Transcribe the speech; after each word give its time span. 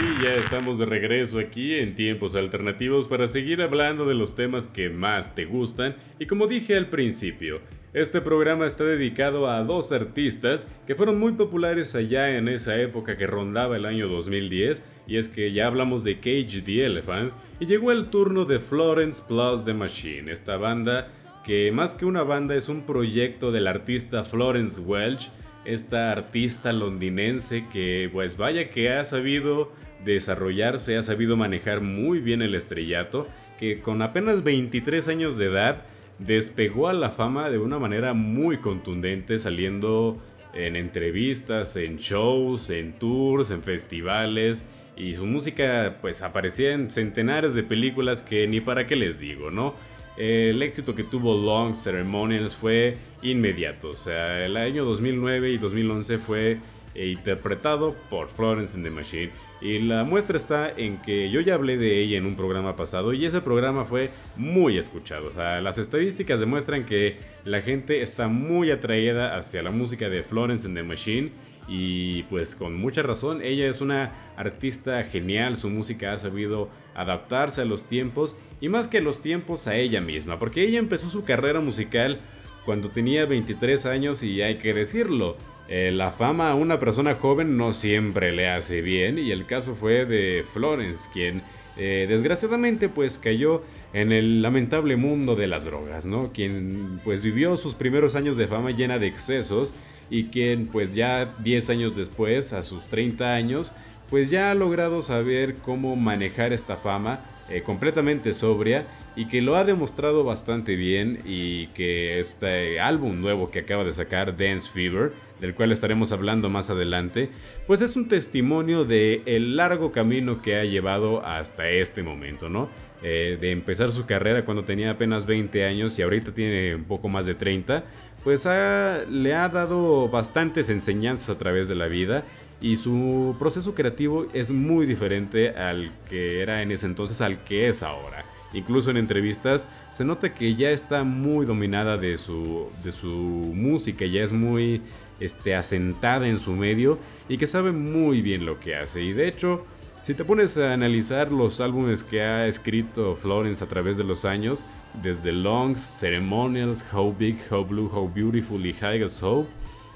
Y 0.00 0.22
ya 0.22 0.34
estamos 0.34 0.78
de 0.78 0.86
regreso 0.86 1.38
aquí 1.38 1.74
en 1.74 1.94
tiempos 1.94 2.34
alternativos 2.34 3.08
para 3.08 3.28
seguir 3.28 3.60
hablando 3.60 4.06
de 4.06 4.14
los 4.14 4.34
temas 4.34 4.66
que 4.66 4.88
más 4.88 5.34
te 5.34 5.44
gustan. 5.44 5.96
Y 6.18 6.26
como 6.26 6.46
dije 6.46 6.76
al 6.76 6.88
principio, 6.88 7.60
este 7.92 8.22
programa 8.22 8.64
está 8.64 8.84
dedicado 8.84 9.50
a 9.50 9.62
dos 9.64 9.92
artistas 9.92 10.66
que 10.86 10.94
fueron 10.94 11.18
muy 11.18 11.32
populares 11.32 11.94
allá 11.94 12.38
en 12.38 12.48
esa 12.48 12.80
época 12.80 13.18
que 13.18 13.26
rondaba 13.26 13.76
el 13.76 13.84
año 13.84 14.08
2010 14.08 14.82
y 15.06 15.18
es 15.18 15.28
que 15.28 15.52
ya 15.52 15.66
hablamos 15.66 16.02
de 16.02 16.16
Cage 16.16 16.62
the 16.64 16.86
Elephant 16.86 17.34
y 17.60 17.66
llegó 17.66 17.92
el 17.92 18.06
turno 18.06 18.46
de 18.46 18.60
Florence 18.60 19.22
Plus 19.28 19.66
The 19.66 19.74
Machine, 19.74 20.32
esta 20.32 20.56
banda 20.56 21.08
que 21.44 21.70
más 21.70 21.92
que 21.92 22.06
una 22.06 22.22
banda 22.22 22.54
es 22.54 22.70
un 22.70 22.82
proyecto 22.86 23.52
del 23.52 23.66
artista 23.66 24.24
Florence 24.24 24.80
Welch 24.80 25.28
esta 25.64 26.12
artista 26.12 26.72
londinense 26.72 27.66
que 27.72 28.08
pues 28.12 28.36
vaya 28.36 28.70
que 28.70 28.90
ha 28.90 29.04
sabido 29.04 29.72
desarrollarse, 30.04 30.96
ha 30.96 31.02
sabido 31.02 31.36
manejar 31.36 31.80
muy 31.80 32.20
bien 32.20 32.42
el 32.42 32.54
estrellato, 32.54 33.28
que 33.58 33.80
con 33.80 34.02
apenas 34.02 34.42
23 34.42 35.08
años 35.08 35.36
de 35.36 35.46
edad 35.46 35.84
despegó 36.18 36.88
a 36.88 36.92
la 36.92 37.10
fama 37.10 37.50
de 37.50 37.58
una 37.58 37.78
manera 37.78 38.14
muy 38.14 38.58
contundente 38.58 39.38
saliendo 39.38 40.16
en 40.54 40.76
entrevistas, 40.76 41.76
en 41.76 41.96
shows, 41.96 42.70
en 42.70 42.92
tours, 42.92 43.50
en 43.50 43.62
festivales 43.62 44.64
y 44.96 45.14
su 45.14 45.24
música 45.24 45.98
pues 46.00 46.22
aparecía 46.22 46.72
en 46.72 46.90
centenares 46.90 47.54
de 47.54 47.62
películas 47.62 48.22
que 48.22 48.46
ni 48.46 48.60
para 48.60 48.86
qué 48.86 48.96
les 48.96 49.18
digo, 49.18 49.50
¿no? 49.50 49.74
El 50.16 50.62
éxito 50.62 50.94
que 50.94 51.04
tuvo 51.04 51.36
Long 51.36 51.74
Ceremonials 51.74 52.54
fue 52.54 52.96
inmediato. 53.22 53.90
O 53.90 53.94
sea, 53.94 54.44
el 54.44 54.56
año 54.56 54.84
2009 54.84 55.50
y 55.50 55.58
2011 55.58 56.18
fue 56.18 56.58
eh, 56.94 57.08
interpretado 57.08 57.94
por 58.10 58.28
Florence 58.28 58.76
and 58.76 58.84
the 58.84 58.90
Machine. 58.90 59.30
Y 59.62 59.78
la 59.78 60.02
muestra 60.02 60.36
está 60.36 60.72
en 60.76 61.00
que 61.00 61.30
yo 61.30 61.40
ya 61.40 61.54
hablé 61.54 61.76
de 61.76 62.00
ella 62.00 62.18
en 62.18 62.26
un 62.26 62.34
programa 62.34 62.74
pasado 62.74 63.12
y 63.12 63.24
ese 63.24 63.40
programa 63.40 63.84
fue 63.84 64.10
muy 64.36 64.76
escuchado. 64.76 65.28
O 65.28 65.32
sea, 65.32 65.60
las 65.60 65.78
estadísticas 65.78 66.40
demuestran 66.40 66.84
que 66.84 67.18
la 67.44 67.62
gente 67.62 68.02
está 68.02 68.26
muy 68.26 68.72
atraída 68.72 69.36
hacia 69.36 69.62
la 69.62 69.70
música 69.70 70.08
de 70.08 70.24
Florence 70.24 70.66
and 70.66 70.76
the 70.76 70.82
Machine 70.82 71.30
y 71.68 72.24
pues 72.24 72.54
con 72.54 72.76
mucha 72.76 73.02
razón, 73.02 73.40
ella 73.42 73.68
es 73.68 73.80
una 73.80 74.12
artista 74.36 75.02
genial, 75.04 75.56
su 75.56 75.70
música 75.70 76.12
ha 76.12 76.18
sabido 76.18 76.68
adaptarse 76.94 77.62
a 77.62 77.64
los 77.64 77.84
tiempos 77.84 78.36
y 78.60 78.68
más 78.68 78.88
que 78.88 79.00
los 79.00 79.22
tiempos 79.22 79.66
a 79.66 79.76
ella 79.76 80.00
misma, 80.00 80.38
porque 80.38 80.62
ella 80.62 80.78
empezó 80.78 81.08
su 81.08 81.24
carrera 81.24 81.60
musical 81.60 82.18
cuando 82.64 82.88
tenía 82.88 83.26
23 83.26 83.86
años 83.86 84.22
y 84.22 84.42
hay 84.42 84.56
que 84.56 84.74
decirlo, 84.74 85.36
eh, 85.68 85.90
la 85.92 86.12
fama 86.12 86.50
a 86.50 86.54
una 86.54 86.78
persona 86.78 87.14
joven 87.14 87.56
no 87.56 87.72
siempre 87.72 88.32
le 88.32 88.48
hace 88.48 88.82
bien 88.82 89.18
y 89.18 89.30
el 89.30 89.46
caso 89.46 89.74
fue 89.74 90.04
de 90.04 90.44
Florence, 90.52 91.08
quien 91.12 91.42
eh, 91.76 92.06
desgraciadamente 92.08 92.88
pues 92.88 93.18
cayó 93.18 93.62
en 93.94 94.12
el 94.12 94.42
lamentable 94.42 94.96
mundo 94.96 95.36
de 95.36 95.46
las 95.46 95.64
drogas, 95.64 96.04
¿no? 96.04 96.32
Quien 96.32 97.00
pues 97.04 97.22
vivió 97.22 97.56
sus 97.56 97.74
primeros 97.74 98.14
años 98.14 98.36
de 98.36 98.46
fama 98.46 98.70
llena 98.70 98.98
de 98.98 99.06
excesos 99.06 99.72
y 100.10 100.24
quien 100.24 100.66
pues 100.66 100.94
ya 100.94 101.34
10 101.38 101.70
años 101.70 101.96
después, 101.96 102.52
a 102.52 102.62
sus 102.62 102.86
30 102.86 103.32
años, 103.32 103.72
pues 104.10 104.30
ya 104.30 104.50
ha 104.50 104.54
logrado 104.54 105.02
saber 105.02 105.54
cómo 105.56 105.96
manejar 105.96 106.52
esta 106.52 106.76
fama 106.76 107.20
eh, 107.48 107.62
completamente 107.62 108.32
sobria 108.32 108.84
y 109.16 109.26
que 109.26 109.42
lo 109.42 109.56
ha 109.56 109.64
demostrado 109.64 110.24
bastante 110.24 110.76
bien 110.76 111.18
y 111.24 111.66
que 111.68 112.18
este 112.18 112.80
álbum 112.80 113.20
nuevo 113.20 113.50
que 113.50 113.60
acaba 113.60 113.84
de 113.84 113.92
sacar, 113.92 114.36
Dance 114.36 114.70
Fever, 114.70 115.12
del 115.40 115.54
cual 115.54 115.72
estaremos 115.72 116.12
hablando 116.12 116.48
más 116.48 116.70
adelante, 116.70 117.30
pues 117.66 117.82
es 117.82 117.96
un 117.96 118.08
testimonio 118.08 118.84
de 118.84 119.22
el 119.26 119.56
largo 119.56 119.92
camino 119.92 120.40
que 120.40 120.56
ha 120.56 120.64
llevado 120.64 121.24
hasta 121.26 121.68
este 121.68 122.02
momento, 122.02 122.48
¿no? 122.48 122.68
Eh, 123.04 123.36
de 123.40 123.50
empezar 123.50 123.90
su 123.90 124.06
carrera 124.06 124.44
cuando 124.44 124.64
tenía 124.64 124.92
apenas 124.92 125.26
20 125.26 125.64
años 125.64 125.98
y 125.98 126.02
ahorita 126.02 126.32
tiene 126.32 126.76
un 126.76 126.84
poco 126.84 127.08
más 127.08 127.26
de 127.26 127.34
30, 127.34 127.84
pues 128.24 128.44
le 128.44 129.34
ha 129.34 129.48
dado 129.48 130.08
bastantes 130.08 130.70
enseñanzas 130.70 131.30
a 131.30 131.38
través 131.38 131.68
de 131.68 131.74
la 131.74 131.86
vida 131.86 132.24
y 132.60 132.76
su 132.76 133.34
proceso 133.38 133.74
creativo 133.74 134.26
es 134.32 134.50
muy 134.50 134.86
diferente 134.86 135.50
al 135.50 135.90
que 136.08 136.40
era 136.40 136.62
en 136.62 136.70
ese 136.70 136.86
entonces 136.86 137.20
al 137.20 137.42
que 137.44 137.68
es 137.68 137.82
ahora. 137.82 138.24
Incluso 138.54 138.90
en 138.90 138.98
entrevistas 138.98 139.66
se 139.90 140.04
nota 140.04 140.34
que 140.34 140.54
ya 140.54 140.70
está 140.70 141.04
muy 141.04 141.46
dominada 141.46 141.96
de 141.96 142.18
su, 142.18 142.68
de 142.84 142.92
su 142.92 143.08
música, 143.08 144.04
ya 144.06 144.22
es 144.22 144.30
muy 144.30 144.82
este, 145.20 145.54
asentada 145.54 146.28
en 146.28 146.38
su 146.38 146.52
medio 146.52 146.98
y 147.28 147.38
que 147.38 147.46
sabe 147.46 147.72
muy 147.72 148.22
bien 148.22 148.46
lo 148.46 148.60
que 148.60 148.76
hace. 148.76 149.02
Y 149.02 149.12
de 149.12 149.28
hecho, 149.28 149.64
si 150.02 150.14
te 150.14 150.24
pones 150.24 150.56
a 150.58 150.72
analizar 150.72 151.30
los 151.30 151.60
álbumes 151.60 152.02
que 152.02 152.22
ha 152.22 152.46
escrito 152.48 153.16
Florence 153.16 153.62
a 153.62 153.68
través 153.68 153.96
de 153.96 154.04
los 154.04 154.24
años, 154.24 154.64
desde 155.00 155.30
Longs, 155.30 155.80
Ceremonials, 156.00 156.84
How 156.92 157.14
Big, 157.16 157.38
How 157.50 157.64
Blue, 157.64 157.90
How 157.92 158.08
Beautiful 158.12 158.66
y 158.66 158.72
High 158.72 159.04
Hope, 159.22 159.48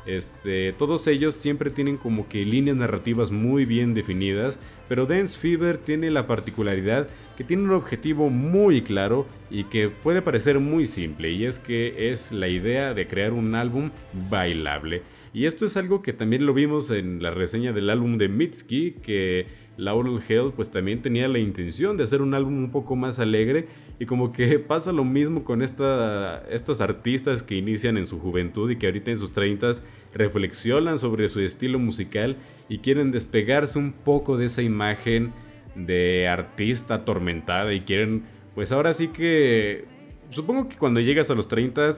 este, 0.07 0.73
todos 0.73 1.07
ellos 1.07 1.35
siempre 1.35 1.71
tienen 1.71 1.97
como 1.97 2.29
que 2.29 2.45
líneas 2.45 2.77
narrativas 2.77 3.31
muy 3.31 3.65
bien 3.65 3.95
definidas, 3.95 4.59
pero 4.89 5.07
Dance 5.07 5.39
Fever 5.39 5.79
tiene 5.79 6.11
la 6.11 6.27
particularidad 6.27 7.09
que 7.37 7.45
tiene 7.45 7.65
un 7.65 7.73
objetivo 7.73 8.31
muy 8.31 8.83
claro 8.83 9.27
y 9.51 9.65
que 9.65 9.89
puede 9.89 10.23
parecer 10.23 10.59
muy 10.61 10.87
simple, 10.87 11.31
y 11.31 11.45
es 11.45 11.59
que 11.59 12.11
es 12.11 12.33
la 12.33 12.49
idea 12.49 12.95
de 12.95 13.07
crear 13.07 13.33
un 13.33 13.55
álbum 13.55 13.91
bailable. 14.31 15.03
Y 15.35 15.45
esto 15.45 15.67
es 15.67 15.77
algo 15.77 16.01
que 16.01 16.15
también 16.15 16.47
lo 16.47 16.55
vimos 16.55 16.91
en 16.91 17.23
la 17.23 17.31
reseña 17.31 17.73
del 17.73 17.91
álbum 17.91 18.17
de 18.17 18.29
Mitski, 18.29 18.93
que 19.03 19.47
Laurel 19.77 20.21
Hill 20.27 20.53
pues 20.55 20.71
también 20.71 21.03
tenía 21.03 21.29
la 21.29 21.39
intención 21.39 21.97
de 21.97 22.05
hacer 22.05 22.23
un 22.23 22.33
álbum 22.33 22.57
un 22.57 22.71
poco 22.71 22.97
más 22.97 23.19
alegre 23.19 23.67
y 23.99 24.07
como 24.07 24.33
que 24.33 24.59
pasa 24.59 24.93
lo 24.93 25.05
mismo 25.05 25.45
con 25.45 25.63
esta, 25.63 26.43
estas 26.51 26.81
artistas 26.81 27.43
que 27.43 27.57
inician 27.57 27.97
en 27.97 28.07
su 28.07 28.19
juventud 28.19 28.71
y 28.71 28.77
que 28.77 28.87
ahorita 28.87 29.11
en 29.11 29.19
sus 29.19 29.33
30 29.33 29.71
reflexionan 30.15 30.99
sobre 30.99 31.29
su 31.29 31.41
estilo 31.41 31.79
musical 31.79 32.37
y 32.69 32.79
quieren 32.79 33.11
despegarse 33.11 33.79
un 33.79 33.93
poco 33.93 34.37
de 34.37 34.47
esa 34.47 34.63
imagen 34.63 35.33
de 35.75 36.27
artista 36.29 36.95
atormentada 36.95 37.73
y 37.75 37.81
quieren 37.81 38.25
pues 38.55 38.73
ahora 38.73 38.95
sí 38.95 39.09
que 39.09 39.85
supongo 40.31 40.69
que 40.69 40.77
cuando 40.77 41.01
llegas 41.01 41.31
a 41.31 41.35
los 41.35 41.49
30 41.49 41.91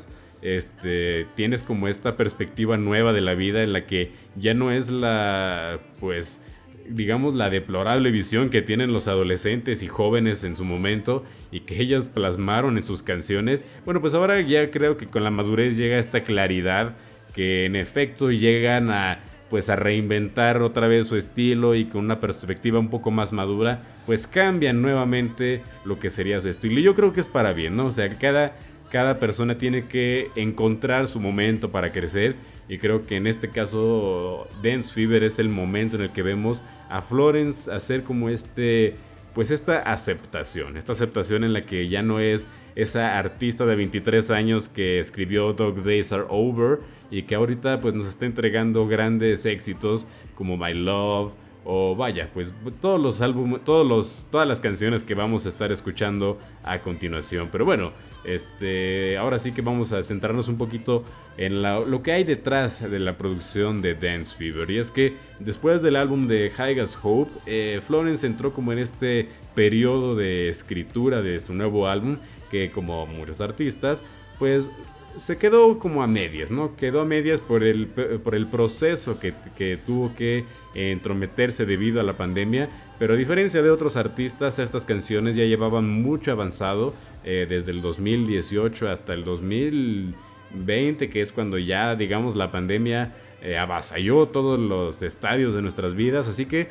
este, 0.43 1.27
tienes 1.35 1.63
como 1.63 1.89
esta 1.89 2.17
perspectiva 2.17 2.77
nueva 2.77 3.13
de 3.13 3.21
la 3.21 3.35
vida 3.35 3.63
en 3.63 3.73
la 3.73 3.87
que 3.87 4.13
ya 4.37 4.55
no 4.55 4.71
es 4.71 4.91
la, 4.91 5.81
pues, 6.01 6.43
digamos, 6.91 7.35
la 7.35 7.51
deplorable 7.51 8.11
visión 8.11 8.51
que 8.51 8.63
tienen 8.63 8.93
los 8.93 9.09
adolescentes 9.09 9.83
y 9.83 9.89
jóvenes 9.89 10.45
en 10.45 10.57
su 10.57 10.65
momento 10.65 11.25
y 11.51 11.61
que 11.61 11.81
ellas 11.81 12.11
plasmaron 12.11 12.77
en 12.77 12.83
sus 12.83 13.03
canciones, 13.03 13.65
bueno, 13.85 14.01
pues 14.01 14.15
ahora 14.15 14.41
ya 14.41 14.71
creo 14.71 14.97
que 14.97 15.07
con 15.07 15.25
la 15.25 15.31
madurez 15.31 15.77
llega 15.77 15.99
esta 15.99 16.23
claridad 16.23 16.97
que 17.35 17.67
en 17.67 17.77
efecto 17.77 18.31
llegan 18.31 18.91
a 18.91 19.21
pues 19.49 19.71
a 19.71 19.77
reinventar 19.77 20.63
otra 20.63 20.89
vez 20.89 21.07
su 21.07 21.17
estilo 21.17 21.75
y 21.75 21.87
con 21.87 22.05
una 22.05 22.21
perspectiva 22.21 22.79
un 22.79 22.91
poco 22.91 23.11
más 23.11 23.33
madura, 23.33 23.83
pues 24.07 24.27
cambian 24.27 24.83
nuevamente 24.83 25.63
lo 25.85 25.99
que 25.99 26.11
sería 26.11 26.41
su 26.41 26.49
estilo. 26.49 26.81
Y 26.81 26.83
yo 26.83 26.95
creo 26.95 27.13
que 27.13 27.21
es 27.21 27.29
para 27.29 27.53
bien, 27.53 27.77
¿no? 27.77 27.87
O 27.87 27.91
sea, 27.91 28.09
cada, 28.19 28.57
cada 28.91 29.19
persona 29.19 29.59
tiene 29.59 29.87
que 29.87 30.31
encontrar 30.35 31.09
su 31.09 31.21
momento 31.21 31.71
para 31.71 31.93
crecer 31.93 32.37
y 32.69 32.79
creo 32.79 33.03
que 33.03 33.17
en 33.17 33.27
este 33.27 33.49
caso 33.49 34.47
Dance 34.63 34.93
Fever 34.93 35.25
es 35.25 35.39
el 35.39 35.49
momento 35.49 35.97
en 35.97 36.03
el 36.03 36.11
que 36.11 36.23
vemos 36.23 36.63
a 36.91 37.03
Florence 37.03 37.71
hacer 37.71 38.05
como 38.05 38.29
este, 38.29 38.95
pues 39.35 39.51
esta 39.51 39.79
aceptación, 39.79 40.77
esta 40.77 40.93
aceptación 40.93 41.45
en 41.45 41.53
la 41.53 41.63
que 41.63 41.89
ya 41.89 42.03
no 42.03 42.21
es 42.21 42.47
esa 42.77 43.19
artista 43.19 43.67
de 43.67 43.75
23 43.75 44.31
años 44.31 44.69
que 44.69 45.01
escribió 45.01 45.53
Dog 45.53 45.83
Days 45.83 46.13
Are 46.13 46.25
Over 46.29 46.81
y 47.11 47.23
que 47.23 47.35
ahorita 47.35 47.81
pues 47.81 47.95
nos 47.95 48.07
está 48.07 48.27
entregando 48.27 48.87
grandes 48.87 49.47
éxitos 49.47 50.07
como 50.35 50.57
My 50.57 50.75
Love 50.75 51.33
o 51.65 51.97
vaya, 51.97 52.31
pues 52.33 52.55
todos 52.81 53.01
los 53.01 53.21
álbumes, 53.21 53.63
todos 53.65 53.87
los, 53.87 54.27
todas 54.31 54.47
las 54.47 54.61
canciones 54.61 55.05
que 55.05 55.15
vamos 55.15 55.45
a 55.45 55.51
estar 55.51 55.71
escuchando 55.73 56.39
a 56.65 56.79
continuación. 56.79 57.49
Pero 57.53 57.65
bueno, 57.67 57.93
este, 58.25 59.17
ahora 59.17 59.39
sí 59.39 59.53
que 59.53 59.63
vamos 59.63 59.93
a 59.93 60.03
centrarnos 60.03 60.49
un 60.49 60.57
poquito 60.57 61.05
en 61.37 61.63
lo 61.63 62.03
que 62.03 62.13
hay 62.13 62.25
detrás 62.25 62.89
de 62.91 62.99
la 62.99 63.17
producción 63.17 63.81
de 63.81 63.95
Dance 63.95 64.35
Fever. 64.37 64.71
Y 64.71 64.79
es 64.79 64.91
que 64.91 65.15
después 65.39 65.83
del 65.83 65.97
álbum 65.97 66.27
de 66.27 66.51
High 66.51 66.81
as 66.81 66.99
Hope, 67.01 67.31
eh, 67.47 67.81
Florence 67.87 68.27
entró 68.27 68.53
como 68.53 68.73
en 68.73 68.81
este 68.81 69.29
periodo 69.55 70.17
de 70.17 70.49
escritura 70.49 71.23
de 71.23 71.39
su 71.39 71.55
nuevo 71.55 71.87
álbum, 71.87 72.19
que 72.51 72.71
como 72.73 73.07
muchos 73.07 73.41
artistas, 73.41 74.03
pues 74.39 74.71
se 75.17 75.37
quedó 75.37 75.79
como 75.79 76.03
a 76.03 76.07
medias, 76.07 76.51
¿no? 76.51 76.77
Quedó 76.77 77.01
a 77.01 77.05
medias 77.05 77.41
por 77.41 77.63
el, 77.63 77.87
por 77.87 78.35
el 78.35 78.47
proceso 78.47 79.19
que, 79.19 79.35
que, 79.57 79.77
tuvo 79.77 80.15
que 80.15 80.45
entrometerse 80.75 81.67
debido 81.67 82.01
a 82.01 82.05
la 82.05 82.15
pandemia. 82.15 82.69
Pero 82.99 83.15
a 83.15 83.17
diferencia 83.17 83.63
de 83.63 83.71
otros 83.71 83.97
artistas, 83.97 84.59
estas 84.59 84.85
canciones 84.85 85.37
ya 85.37 85.45
llevaban 85.45 85.89
mucho 85.89 86.33
avanzado 86.33 86.95
eh, 87.25 87.47
desde 87.49 87.71
el 87.71 87.81
2018 87.81 88.89
hasta 88.89 89.15
el 89.15 89.25
2020, 89.25 91.09
que 91.09 91.21
es 91.21 91.31
cuando 91.31 91.59
ya, 91.59 91.95
digamos, 91.95 92.35
la 92.35 92.51
pandemia 92.51 93.15
eh, 93.41 93.57
avasalló 93.57 94.27
todos 94.27 94.59
los 94.59 95.03
estadios 95.03 95.55
de 95.55 95.63
nuestras 95.63 95.95
vidas. 95.95 96.27
Así 96.29 96.47
que 96.47 96.69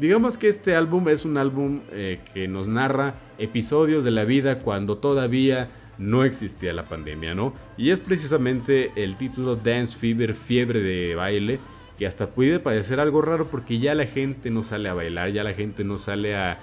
Digamos 0.00 0.38
que 0.38 0.48
este 0.48 0.76
álbum 0.76 1.10
es 1.10 1.26
un 1.26 1.36
álbum 1.36 1.80
eh, 1.92 2.20
que 2.32 2.48
nos 2.48 2.68
narra 2.68 3.16
episodios 3.36 4.02
de 4.02 4.10
la 4.10 4.24
vida 4.24 4.60
cuando 4.60 4.96
todavía 4.96 5.68
no 5.98 6.24
existía 6.24 6.72
la 6.72 6.84
pandemia, 6.84 7.34
¿no? 7.34 7.52
Y 7.76 7.90
es 7.90 8.00
precisamente 8.00 8.92
el 8.96 9.16
título 9.16 9.56
Dance 9.56 9.94
Fever, 9.94 10.34
fiebre 10.34 10.80
de 10.80 11.14
baile, 11.14 11.58
que 12.00 12.06
hasta 12.06 12.28
puede 12.28 12.60
parecer 12.60 12.98
algo 12.98 13.20
raro 13.20 13.48
porque 13.48 13.78
ya 13.78 13.94
la 13.94 14.06
gente 14.06 14.48
no 14.48 14.62
sale 14.62 14.88
a 14.88 14.94
bailar, 14.94 15.32
ya 15.32 15.44
la 15.44 15.52
gente 15.52 15.84
no 15.84 15.98
sale 15.98 16.34
a, 16.34 16.56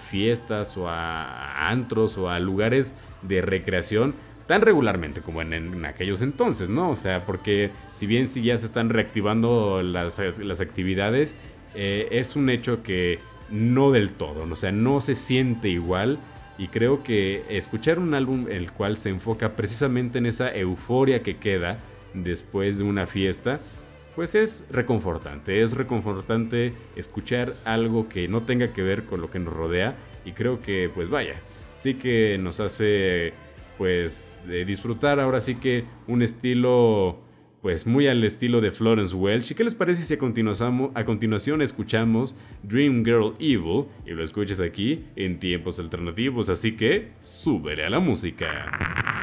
fiestas 0.00 0.76
o 0.76 0.88
a, 0.88 1.70
antros 1.70 2.18
o 2.18 2.28
a 2.28 2.40
lugares 2.40 2.94
de 3.22 3.40
recreación 3.40 4.14
tan 4.46 4.62
regularmente 4.62 5.20
como 5.20 5.42
en, 5.42 5.84
aquellos 5.84 6.22
entonces, 6.22 6.68
¿no? 6.68 6.90
O 6.90 6.96
sea, 6.96 7.24
porque 7.24 7.70
si 7.92 8.06
bien 8.06 8.26
sí 8.26 8.42
ya 8.42 8.58
se 8.58 8.66
están 8.66 8.88
reactivando 8.88 9.80
las, 9.82 10.18
actividades, 10.18 11.36
eh, 11.76 12.08
es 12.10 12.34
un 12.34 12.50
hecho 12.50 12.82
que 12.82 13.20
no 13.50 13.92
del 13.92 14.10
todo, 14.10 14.42
o 14.42 14.56
sea, 14.56 14.72
no 14.72 15.00
se 15.00 15.14
siente 15.14 15.68
igual 15.68 16.18
y 16.58 16.66
creo 16.66 17.04
que 17.04 17.44
escuchar 17.48 18.00
un 18.00 18.12
álbum 18.14 18.46
el 18.48 18.72
cual 18.72 18.96
se 18.96 19.10
enfoca 19.10 19.54
precisamente 19.54 20.18
en 20.18 20.26
esa 20.26 20.52
euforia 20.52 21.22
que 21.22 21.36
queda 21.36 21.78
después 22.12 22.78
de 22.78 22.84
una 22.84 23.06
fiesta, 23.06 23.60
pues 24.14 24.34
es 24.34 24.66
reconfortante. 24.70 25.62
Es 25.62 25.72
reconfortante 25.72 26.72
escuchar 26.96 27.54
algo 27.64 28.08
que 28.08 28.28
no 28.28 28.42
tenga 28.42 28.72
que 28.72 28.82
ver 28.82 29.04
con 29.04 29.20
lo 29.20 29.30
que 29.30 29.38
nos 29.38 29.52
rodea 29.52 29.96
y 30.24 30.32
creo 30.32 30.60
que 30.60 30.90
pues 30.94 31.08
vaya, 31.08 31.34
sí 31.72 31.94
que 31.94 32.38
nos 32.38 32.60
hace 32.60 33.32
pues 33.78 34.44
disfrutar 34.66 35.18
ahora 35.18 35.40
sí 35.40 35.56
que 35.56 35.84
un 36.06 36.22
estilo 36.22 37.18
pues 37.64 37.86
muy 37.86 38.06
al 38.08 38.22
estilo 38.24 38.60
de 38.60 38.70
Florence 38.72 39.16
Welch. 39.16 39.50
¿Y 39.50 39.54
qué 39.54 39.64
les 39.64 39.74
parece 39.74 40.02
si 40.02 40.12
a, 40.12 40.90
a 40.94 41.04
continuación 41.06 41.62
escuchamos 41.62 42.36
Dream 42.62 43.02
Girl 43.06 43.32
Evil 43.38 43.86
y 44.04 44.10
lo 44.10 44.22
escuchas 44.22 44.60
aquí 44.60 45.06
en 45.16 45.38
tiempos 45.38 45.78
alternativos? 45.78 46.50
Así 46.50 46.76
que 46.76 47.12
súbele 47.20 47.86
a 47.86 47.88
la 47.88 48.00
música. 48.00 49.13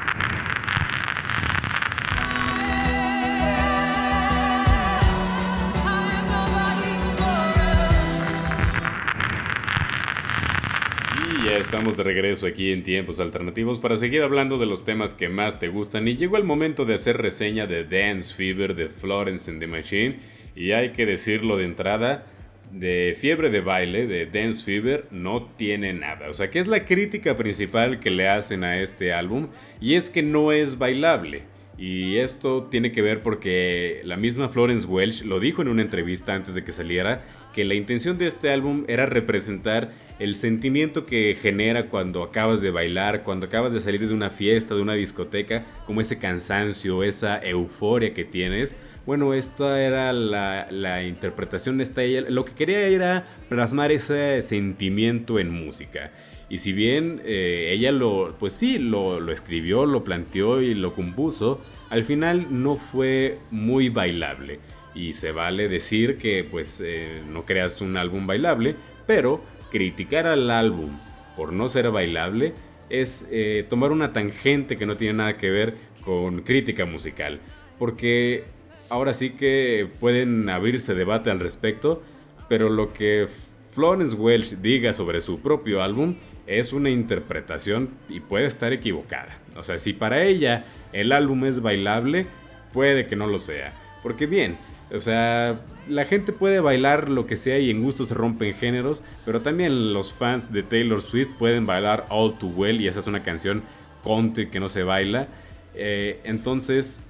Estamos 11.72 11.96
de 11.96 12.02
regreso 12.02 12.46
aquí 12.46 12.70
en 12.70 12.82
Tiempos 12.82 13.18
Alternativos 13.18 13.80
para 13.80 13.96
seguir 13.96 14.20
hablando 14.20 14.58
de 14.58 14.66
los 14.66 14.84
temas 14.84 15.14
que 15.14 15.30
más 15.30 15.58
te 15.58 15.68
gustan. 15.68 16.06
Y 16.06 16.18
llegó 16.18 16.36
el 16.36 16.44
momento 16.44 16.84
de 16.84 16.92
hacer 16.92 17.16
reseña 17.16 17.66
de 17.66 17.84
Dance 17.84 18.34
Fever 18.34 18.74
de 18.74 18.90
Florence 18.90 19.50
and 19.50 19.58
the 19.58 19.66
Machine. 19.66 20.16
Y 20.54 20.72
hay 20.72 20.90
que 20.90 21.06
decirlo 21.06 21.56
de 21.56 21.64
entrada, 21.64 22.26
de 22.72 23.16
Fiebre 23.18 23.48
de 23.48 23.62
Baile 23.62 24.06
de 24.06 24.26
Dance 24.26 24.62
Fever 24.62 25.06
no 25.10 25.44
tiene 25.56 25.94
nada, 25.94 26.28
o 26.28 26.34
sea 26.34 26.50
que 26.50 26.58
es 26.58 26.66
la 26.66 26.84
crítica 26.84 27.38
principal 27.38 28.00
que 28.00 28.10
le 28.10 28.28
hacen 28.28 28.64
a 28.64 28.78
este 28.78 29.14
álbum 29.14 29.48
y 29.80 29.94
es 29.94 30.10
que 30.10 30.22
no 30.22 30.52
es 30.52 30.76
bailable. 30.76 31.42
Y 31.84 32.18
esto 32.18 32.68
tiene 32.70 32.92
que 32.92 33.02
ver 33.02 33.24
porque 33.24 34.02
la 34.04 34.16
misma 34.16 34.48
Florence 34.48 34.86
Welch 34.86 35.24
lo 35.24 35.40
dijo 35.40 35.62
en 35.62 35.68
una 35.68 35.82
entrevista 35.82 36.32
antes 36.32 36.54
de 36.54 36.62
que 36.62 36.70
saliera, 36.70 37.22
que 37.52 37.64
la 37.64 37.74
intención 37.74 38.18
de 38.18 38.28
este 38.28 38.52
álbum 38.52 38.84
era 38.86 39.04
representar 39.04 39.90
el 40.20 40.36
sentimiento 40.36 41.02
que 41.02 41.34
genera 41.34 41.88
cuando 41.88 42.22
acabas 42.22 42.60
de 42.60 42.70
bailar, 42.70 43.24
cuando 43.24 43.46
acabas 43.46 43.72
de 43.72 43.80
salir 43.80 44.06
de 44.06 44.14
una 44.14 44.30
fiesta, 44.30 44.76
de 44.76 44.80
una 44.80 44.94
discoteca, 44.94 45.66
como 45.84 46.00
ese 46.00 46.20
cansancio, 46.20 47.02
esa 47.02 47.42
euforia 47.42 48.14
que 48.14 48.24
tienes. 48.24 48.76
Bueno, 49.04 49.34
esta 49.34 49.82
era 49.82 50.12
la, 50.12 51.02
interpretación 51.02 51.78
de 51.78 51.82
esta. 51.82 52.02
Lo 52.28 52.44
que 52.44 52.52
quería 52.52 52.86
era 52.86 53.26
plasmar 53.48 53.90
ese 53.90 54.40
sentimiento 54.42 55.40
en 55.40 55.50
música. 55.50 56.12
Y 56.52 56.58
si 56.58 56.74
bien 56.74 57.22
eh, 57.24 57.70
ella 57.72 57.92
lo, 57.92 58.36
pues 58.38 58.52
sí, 58.52 58.78
lo, 58.78 59.26
escribió, 59.32 59.86
lo 59.86 60.04
planteó 60.04 60.60
y 60.60 60.74
lo 60.74 60.92
compuso, 60.94 61.62
al 61.88 62.04
final 62.04 62.48
no 62.50 62.76
fue 62.76 63.38
muy 63.50 63.88
bailable. 63.88 64.60
Y 64.94 65.14
se 65.14 65.32
vale 65.32 65.66
decir 65.68 66.18
que 66.18 66.44
pues 66.44 66.82
eh, 66.84 67.22
no 67.32 67.46
creas 67.46 67.80
un 67.80 67.96
álbum 67.96 68.26
bailable, 68.26 68.76
pero 69.06 69.42
criticar 69.70 70.26
al 70.26 70.50
álbum 70.50 70.90
por 71.38 71.54
no 71.54 71.70
ser 71.70 71.90
bailable 71.90 72.52
es 72.90 73.26
eh, 73.30 73.64
tomar 73.70 73.90
una 73.90 74.12
tangente 74.12 74.76
que 74.76 74.84
no 74.84 74.98
tiene 74.98 75.14
nada 75.14 75.38
que 75.38 75.48
ver 75.48 75.74
con 76.04 76.42
crítica 76.42 76.84
musical. 76.84 77.40
Porque 77.78 78.44
ahora 78.90 79.14
sí 79.14 79.30
que 79.30 79.88
pueden 80.00 80.50
abrirse 80.50 80.94
debate 80.94 81.30
al 81.30 81.40
respecto, 81.40 82.02
pero 82.50 82.68
lo 82.68 82.92
que 82.92 83.26
Florence 83.74 84.14
Welch 84.14 84.58
diga 84.58 84.92
sobre 84.92 85.22
su 85.22 85.40
propio 85.40 85.82
álbum 85.82 86.16
es 86.46 86.72
una 86.72 86.90
interpretación 86.90 87.90
y 88.08 88.20
puede 88.20 88.46
estar 88.46 88.72
equivocada. 88.72 89.38
O 89.56 89.64
sea, 89.64 89.78
si 89.78 89.92
para 89.92 90.22
ella 90.24 90.64
el 90.92 91.12
álbum 91.12 91.44
es 91.44 91.60
bailable, 91.60 92.26
puede 92.72 93.06
que 93.06 93.16
no 93.16 93.26
lo 93.26 93.38
sea. 93.38 93.72
Porque 94.02 94.26
bien, 94.26 94.56
o 94.92 95.00
sea, 95.00 95.60
la 95.88 96.04
gente 96.04 96.32
puede 96.32 96.60
bailar 96.60 97.08
lo 97.08 97.26
que 97.26 97.36
sea 97.36 97.58
y 97.58 97.70
en 97.70 97.82
gusto 97.82 98.04
se 98.04 98.14
rompen 98.14 98.54
géneros, 98.54 99.02
pero 99.24 99.40
también 99.40 99.94
los 99.94 100.12
fans 100.12 100.52
de 100.52 100.62
Taylor 100.62 101.00
Swift 101.00 101.30
pueden 101.38 101.66
bailar 101.66 102.06
All 102.10 102.36
Too 102.38 102.48
Well 102.48 102.80
y 102.80 102.88
esa 102.88 103.00
es 103.00 103.06
una 103.06 103.22
canción 103.22 103.62
country 104.04 104.48
que 104.48 104.60
no 104.60 104.68
se 104.68 104.82
baila. 104.82 105.28
Eh, 105.74 106.20
entonces, 106.24 107.00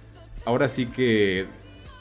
ahora 0.44 0.68
sí 0.68 0.86
que 0.86 1.46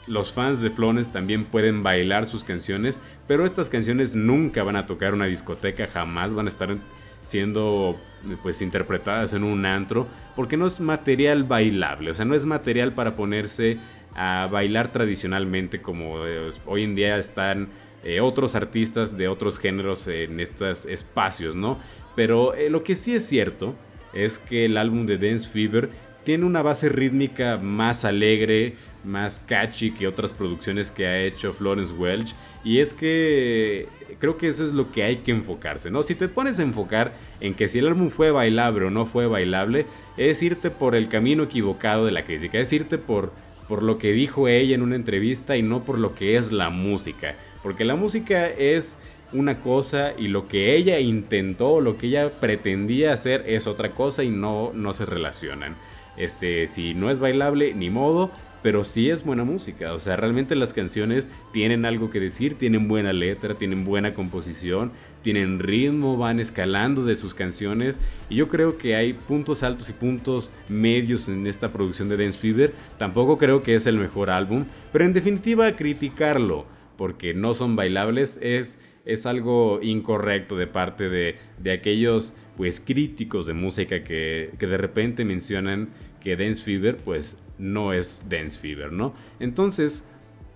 los 0.06 0.32
fans 0.32 0.60
de 0.60 0.70
Florence 0.70 1.10
también 1.10 1.44
pueden 1.44 1.82
bailar 1.82 2.26
sus 2.26 2.44
canciones, 2.44 2.98
pero 3.26 3.44
estas 3.44 3.68
canciones 3.68 4.14
nunca 4.14 4.62
van 4.62 4.76
a 4.76 4.86
tocar 4.86 5.14
una 5.14 5.26
discoteca, 5.26 5.86
jamás 5.86 6.34
van 6.34 6.46
a 6.46 6.50
estar 6.50 6.76
siendo 7.22 7.96
pues 8.42 8.62
interpretadas 8.62 9.32
en 9.32 9.42
un 9.42 9.66
antro 9.66 10.06
porque 10.36 10.56
no 10.56 10.66
es 10.66 10.80
material 10.80 11.44
bailable, 11.44 12.10
o 12.10 12.14
sea, 12.14 12.24
no 12.24 12.34
es 12.34 12.46
material 12.46 12.92
para 12.92 13.16
ponerse 13.16 13.78
a 14.14 14.48
bailar 14.50 14.92
tradicionalmente 14.92 15.80
como 15.80 16.26
eh, 16.26 16.50
hoy 16.66 16.84
en 16.84 16.94
día 16.94 17.16
están 17.18 17.68
eh, 18.04 18.20
otros 18.20 18.54
artistas 18.54 19.16
de 19.16 19.28
otros 19.28 19.58
géneros 19.58 20.08
en 20.08 20.40
estos 20.40 20.86
espacios, 20.86 21.54
¿no? 21.54 21.78
Pero 22.16 22.54
eh, 22.54 22.68
lo 22.68 22.82
que 22.82 22.94
sí 22.94 23.14
es 23.14 23.24
cierto 23.26 23.74
es 24.12 24.38
que 24.38 24.66
el 24.66 24.76
álbum 24.76 25.06
de 25.06 25.18
Dance 25.18 25.48
Fever 25.48 25.90
tiene 26.24 26.44
una 26.44 26.62
base 26.62 26.88
rítmica 26.88 27.58
más 27.58 28.04
alegre, 28.04 28.74
más 29.04 29.38
catchy 29.40 29.90
que 29.90 30.06
otras 30.06 30.32
producciones 30.32 30.90
que 30.90 31.06
ha 31.06 31.20
hecho 31.20 31.52
Florence 31.52 31.92
Welch. 31.92 32.34
Y 32.64 32.78
es 32.78 32.94
que 32.94 33.88
creo 34.18 34.36
que 34.36 34.48
eso 34.48 34.64
es 34.64 34.72
lo 34.72 34.92
que 34.92 35.02
hay 35.02 35.16
que 35.16 35.32
enfocarse, 35.32 35.90
¿no? 35.90 36.02
Si 36.02 36.14
te 36.14 36.28
pones 36.28 36.58
a 36.58 36.62
enfocar 36.62 37.12
en 37.40 37.54
que 37.54 37.66
si 37.66 37.80
el 37.80 37.88
álbum 37.88 38.10
fue 38.10 38.30
bailable 38.30 38.86
o 38.86 38.90
no 38.90 39.06
fue 39.06 39.26
bailable, 39.26 39.86
es 40.16 40.42
irte 40.42 40.70
por 40.70 40.94
el 40.94 41.08
camino 41.08 41.44
equivocado 41.44 42.06
de 42.06 42.12
la 42.12 42.24
crítica, 42.24 42.58
es 42.58 42.72
irte 42.72 42.98
por, 42.98 43.32
por 43.68 43.82
lo 43.82 43.98
que 43.98 44.12
dijo 44.12 44.46
ella 44.46 44.74
en 44.74 44.82
una 44.82 44.96
entrevista 44.96 45.56
y 45.56 45.62
no 45.62 45.82
por 45.82 45.98
lo 45.98 46.14
que 46.14 46.36
es 46.36 46.52
la 46.52 46.70
música. 46.70 47.34
Porque 47.64 47.84
la 47.84 47.96
música 47.96 48.46
es 48.46 48.98
una 49.32 49.60
cosa 49.60 50.12
y 50.16 50.28
lo 50.28 50.46
que 50.46 50.76
ella 50.76 51.00
intentó, 51.00 51.80
lo 51.80 51.96
que 51.96 52.06
ella 52.08 52.30
pretendía 52.30 53.12
hacer 53.12 53.44
es 53.46 53.66
otra 53.66 53.90
cosa 53.92 54.22
y 54.22 54.30
no, 54.30 54.70
no 54.74 54.92
se 54.92 55.06
relacionan. 55.06 55.74
Este, 56.16 56.66
si 56.66 56.94
no 56.94 57.10
es 57.10 57.18
bailable, 57.18 57.74
ni 57.74 57.90
modo, 57.90 58.30
pero 58.62 58.84
sí 58.84 59.10
es 59.10 59.24
buena 59.24 59.44
música. 59.44 59.92
O 59.92 59.98
sea, 59.98 60.16
realmente 60.16 60.54
las 60.54 60.72
canciones 60.72 61.28
tienen 61.52 61.84
algo 61.84 62.10
que 62.10 62.20
decir, 62.20 62.54
tienen 62.54 62.88
buena 62.88 63.12
letra, 63.12 63.54
tienen 63.54 63.84
buena 63.84 64.14
composición, 64.14 64.92
tienen 65.22 65.58
ritmo, 65.58 66.16
van 66.16 66.38
escalando 66.40 67.04
de 67.04 67.16
sus 67.16 67.34
canciones. 67.34 67.98
Y 68.30 68.36
yo 68.36 68.48
creo 68.48 68.78
que 68.78 68.94
hay 68.94 69.12
puntos 69.12 69.62
altos 69.62 69.88
y 69.88 69.92
puntos 69.92 70.50
medios 70.68 71.28
en 71.28 71.46
esta 71.46 71.72
producción 71.72 72.08
de 72.08 72.16
Dance 72.16 72.38
Fever. 72.38 72.72
Tampoco 72.98 73.36
creo 73.36 73.62
que 73.62 73.74
es 73.74 73.86
el 73.86 73.96
mejor 73.96 74.30
álbum, 74.30 74.64
pero 74.92 75.04
en 75.04 75.12
definitiva 75.12 75.72
criticarlo 75.72 76.66
porque 76.96 77.34
no 77.34 77.54
son 77.54 77.74
bailables 77.74 78.38
es 78.42 78.78
es 79.04 79.26
algo 79.26 79.80
incorrecto 79.82 80.56
de 80.56 80.66
parte 80.66 81.08
de, 81.08 81.36
de 81.58 81.72
aquellos 81.72 82.34
pues 82.56 82.80
críticos 82.80 83.46
de 83.46 83.54
música 83.54 84.04
que, 84.04 84.50
que, 84.58 84.66
de 84.66 84.76
repente 84.76 85.24
mencionan 85.24 85.88
que 86.20 86.36
Dance 86.36 86.62
Fever 86.62 86.96
pues 86.98 87.38
no 87.58 87.92
es 87.92 88.24
Dance 88.28 88.58
Fever, 88.58 88.92
¿no? 88.92 89.14
Entonces, 89.40 90.08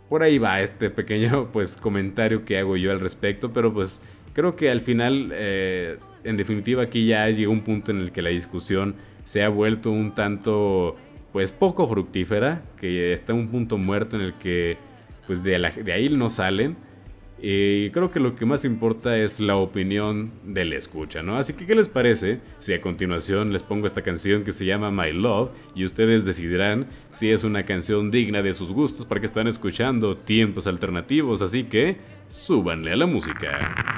por 0.08 0.22
ahí 0.22 0.38
va 0.38 0.60
este 0.60 0.90
pequeño 0.90 1.48
pues 1.52 1.76
comentario 1.76 2.44
que 2.44 2.58
hago 2.58 2.76
yo 2.76 2.92
al 2.92 3.00
respecto, 3.00 3.52
pero 3.52 3.72
pues 3.72 4.02
creo 4.32 4.54
que 4.54 4.70
al 4.70 4.80
final, 4.80 5.30
eh, 5.32 5.98
en 6.24 6.36
definitiva 6.36 6.84
aquí 6.84 7.06
ya 7.06 7.28
llegó 7.30 7.52
un 7.52 7.62
punto 7.62 7.90
en 7.90 7.98
el 7.98 8.12
que 8.12 8.22
la 8.22 8.30
discusión 8.30 8.94
se 9.24 9.42
ha 9.42 9.48
vuelto 9.48 9.90
un 9.90 10.14
tanto 10.14 10.96
pues 11.32 11.50
poco 11.50 11.86
fructífera, 11.88 12.62
que 12.80 13.12
está 13.12 13.34
un 13.34 13.48
punto 13.48 13.76
muerto 13.76 14.16
en 14.16 14.22
el 14.22 14.34
que 14.34 14.76
pues 15.26 15.42
de, 15.42 15.58
de 15.58 15.92
ahí 15.92 16.08
no 16.08 16.28
salen 16.28 16.76
Y 17.40 17.90
creo 17.90 18.10
que 18.10 18.18
lo 18.18 18.34
que 18.34 18.46
más 18.46 18.64
importa 18.64 19.16
es 19.18 19.40
la 19.40 19.56
opinión 19.56 20.32
del 20.42 20.72
escucha, 20.72 21.22
¿no? 21.22 21.36
Así 21.36 21.52
que, 21.52 21.66
¿qué 21.66 21.74
les 21.74 21.88
parece 21.88 22.40
si 22.60 22.72
a 22.72 22.80
continuación 22.80 23.52
les 23.52 23.62
pongo 23.62 23.86
esta 23.86 24.02
canción 24.02 24.42
que 24.42 24.52
se 24.52 24.64
llama 24.64 24.90
My 24.90 25.12
Love 25.12 25.50
y 25.74 25.84
ustedes 25.84 26.24
decidirán 26.24 26.86
si 27.12 27.30
es 27.30 27.44
una 27.44 27.64
canción 27.64 28.10
digna 28.10 28.42
de 28.42 28.54
sus 28.54 28.72
gustos 28.72 29.04
para 29.04 29.20
que 29.20 29.26
están 29.26 29.48
escuchando 29.48 30.16
tiempos 30.16 30.66
alternativos? 30.66 31.42
Así 31.42 31.64
que, 31.64 31.98
súbanle 32.30 32.92
a 32.92 32.96
la 32.96 33.06
música. 33.06 33.95